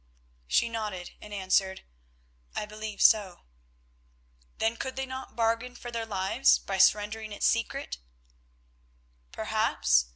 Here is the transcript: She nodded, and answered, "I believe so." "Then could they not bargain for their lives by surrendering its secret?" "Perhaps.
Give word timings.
She 0.47 0.67
nodded, 0.67 1.11
and 1.21 1.31
answered, 1.31 1.83
"I 2.55 2.65
believe 2.65 3.03
so." 3.03 3.41
"Then 4.57 4.75
could 4.75 4.95
they 4.95 5.05
not 5.05 5.35
bargain 5.35 5.75
for 5.75 5.91
their 5.91 6.07
lives 6.07 6.57
by 6.57 6.79
surrendering 6.79 7.31
its 7.31 7.45
secret?" 7.45 7.99
"Perhaps. 9.31 10.07